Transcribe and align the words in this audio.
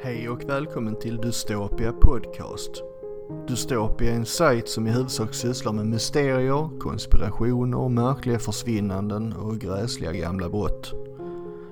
Hej 0.00 0.28
och 0.28 0.44
välkommen 0.48 0.96
till 0.96 1.16
Dystopia 1.16 1.92
Podcast. 1.92 2.70
Dystopia 3.48 4.10
är 4.12 4.16
en 4.16 4.26
sajt 4.26 4.68
som 4.68 4.86
i 4.86 4.90
huvudsak 4.90 5.34
sysslar 5.34 5.72
med 5.72 5.86
mysterier, 5.86 6.80
konspirationer, 6.80 7.88
märkliga 7.88 8.38
försvinnanden 8.38 9.32
och 9.32 9.58
gräsliga 9.58 10.12
gamla 10.12 10.48
brott. 10.48 10.92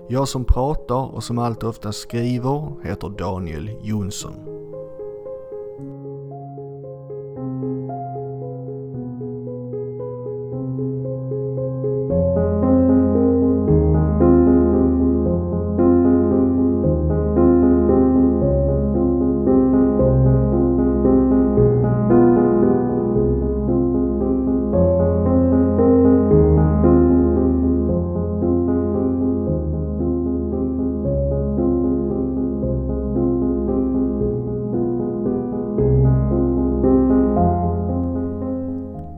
Jag 0.08 0.28
som 0.28 0.44
pratar 0.44 1.14
och 1.14 1.24
som 1.24 1.38
allt 1.38 1.62
ofta 1.62 1.92
skriver 1.92 2.72
heter 2.82 3.08
Daniel 3.08 3.70
Jonsson. 3.82 4.54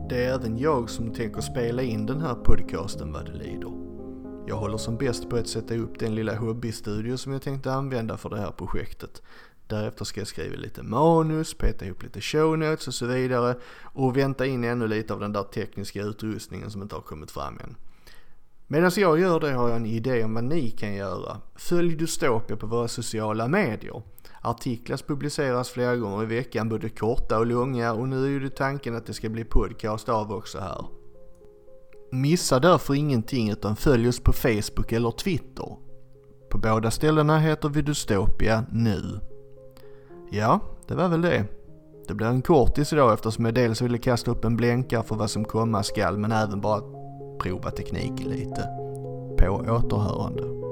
Det 0.09 0.25
är 0.25 0.33
även 0.33 0.57
jag 0.57 0.89
som 0.89 1.13
tänker 1.13 1.41
spela 1.41 1.81
in 1.81 2.05
den 2.05 2.21
här 2.21 2.35
podcasten 2.35 3.13
vad 3.13 3.25
det 3.25 3.33
lider. 3.33 3.71
Jag 4.47 4.55
håller 4.55 4.77
som 4.77 4.97
bäst 4.97 5.29
på 5.29 5.35
att 5.35 5.47
sätta 5.47 5.75
upp 5.75 5.99
den 5.99 6.15
lilla 6.15 6.35
hobbystudio 6.35 7.17
som 7.17 7.31
jag 7.31 7.41
tänkte 7.41 7.73
använda 7.73 8.17
för 8.17 8.29
det 8.29 8.37
här 8.37 8.51
projektet. 8.51 9.21
Därefter 9.67 10.05
ska 10.05 10.21
jag 10.21 10.27
skriva 10.27 10.55
lite 10.55 10.83
manus, 10.83 11.53
peta 11.53 11.85
ihop 11.85 12.03
lite 12.03 12.21
show 12.21 12.57
notes 12.57 12.87
och 12.87 12.93
så 12.93 13.05
vidare 13.05 13.55
och 13.83 14.17
vänta 14.17 14.45
in 14.45 14.63
ännu 14.63 14.87
lite 14.87 15.13
av 15.13 15.19
den 15.19 15.33
där 15.33 15.43
tekniska 15.43 16.01
utrustningen 16.01 16.71
som 16.71 16.81
inte 16.81 16.95
har 16.95 17.01
kommit 17.01 17.31
fram 17.31 17.59
än. 17.63 17.75
Medan 18.69 18.91
jag 18.95 19.19
gör 19.19 19.39
det 19.39 19.51
har 19.51 19.67
jag 19.67 19.77
en 19.77 19.85
idé 19.85 20.23
om 20.23 20.33
vad 20.33 20.43
ni 20.43 20.69
kan 20.69 20.93
göra. 20.93 21.37
Följ 21.55 21.95
Dystopia 21.95 22.57
på 22.57 22.67
våra 22.67 22.87
sociala 22.87 23.47
medier. 23.47 24.01
Artiklar 24.41 24.97
publiceras 25.07 25.69
flera 25.69 25.95
gånger 25.95 26.23
i 26.23 26.25
veckan, 26.25 26.69
både 26.69 26.89
korta 26.89 27.39
och 27.39 27.45
långa 27.45 27.93
och 27.93 28.09
nu 28.09 28.25
är 28.25 28.29
ju 28.29 28.39
det 28.39 28.49
tanken 28.49 28.95
att 28.95 29.05
det 29.05 29.13
ska 29.13 29.29
bli 29.29 29.43
podcast 29.43 30.09
av 30.09 30.31
också 30.31 30.59
här. 30.59 30.85
Missa 32.11 32.59
därför 32.59 32.93
ingenting 32.93 33.49
utan 33.49 33.75
följ 33.75 34.07
oss 34.07 34.19
på 34.19 34.33
Facebook 34.33 34.91
eller 34.91 35.11
Twitter. 35.11 35.77
På 36.49 36.57
båda 36.57 36.91
ställena 36.91 37.39
heter 37.39 37.69
vi 37.69 37.81
Dystopia 37.81 38.65
nu. 38.71 39.19
Ja, 40.31 40.59
det 40.87 40.95
var 40.95 41.09
väl 41.09 41.21
det. 41.21 41.45
Det 42.07 42.13
blir 42.13 42.27
en 42.27 42.41
kortis 42.41 42.93
idag 42.93 43.13
eftersom 43.13 43.45
jag 43.45 43.53
dels 43.53 43.81
ville 43.81 43.97
kasta 43.97 44.31
upp 44.31 44.45
en 44.45 44.57
blänkare 44.57 45.03
för 45.03 45.15
vad 45.15 45.29
som 45.29 45.45
komma 45.45 45.83
skall 45.83 46.17
men 46.17 46.31
även 46.31 46.61
bara 46.61 46.96
prova 47.39 47.71
tekniken 47.71 48.27
lite. 48.29 48.67
På 49.37 49.45
återhörande. 49.47 50.66